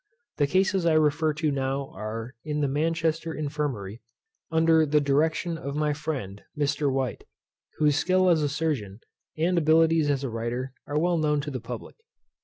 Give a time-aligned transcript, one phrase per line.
[0.37, 4.01] The cases I refer to are now in the Manchester infirmary,
[4.51, 6.91] under the direction of my friend Mr.
[6.91, 7.25] White,
[7.77, 9.01] whose skill as a surgeon,
[9.37, 11.97] and abilities as a writer are well known to the public.